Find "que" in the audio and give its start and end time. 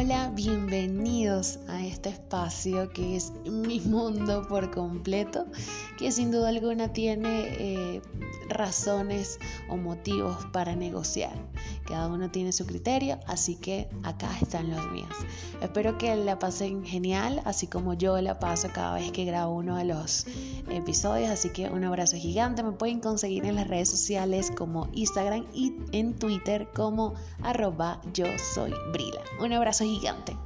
2.90-3.16, 5.98-6.12, 13.56-13.88, 15.96-16.14, 19.10-19.24, 21.48-21.70